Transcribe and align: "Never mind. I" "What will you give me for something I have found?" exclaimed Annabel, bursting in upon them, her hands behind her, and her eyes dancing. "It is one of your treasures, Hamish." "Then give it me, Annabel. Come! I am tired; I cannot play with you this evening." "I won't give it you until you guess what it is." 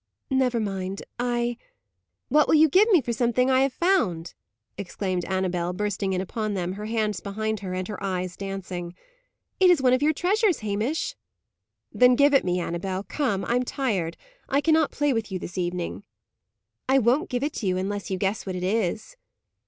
"Never 0.31 0.59
mind. 0.59 1.03
I" 1.19 1.57
"What 2.29 2.47
will 2.47 2.55
you 2.55 2.69
give 2.69 2.89
me 2.91 3.01
for 3.03 3.13
something 3.13 3.51
I 3.51 3.59
have 3.61 3.71
found?" 3.73 4.33
exclaimed 4.75 5.23
Annabel, 5.25 5.73
bursting 5.73 6.13
in 6.13 6.21
upon 6.21 6.55
them, 6.55 6.73
her 6.73 6.85
hands 6.87 7.19
behind 7.19 7.59
her, 7.59 7.75
and 7.75 7.87
her 7.87 8.01
eyes 8.03 8.35
dancing. 8.35 8.95
"It 9.59 9.69
is 9.69 9.79
one 9.79 9.93
of 9.93 10.01
your 10.01 10.11
treasures, 10.11 10.61
Hamish." 10.61 11.13
"Then 11.93 12.15
give 12.15 12.33
it 12.33 12.43
me, 12.43 12.59
Annabel. 12.59 13.03
Come! 13.03 13.45
I 13.45 13.55
am 13.57 13.63
tired; 13.63 14.17
I 14.49 14.59
cannot 14.59 14.89
play 14.89 15.13
with 15.13 15.31
you 15.31 15.37
this 15.37 15.55
evening." 15.59 16.03
"I 16.89 16.97
won't 16.97 17.29
give 17.29 17.43
it 17.43 17.61
you 17.61 17.77
until 17.77 18.01
you 18.07 18.17
guess 18.17 18.43
what 18.43 18.55
it 18.55 18.63
is." 18.63 19.17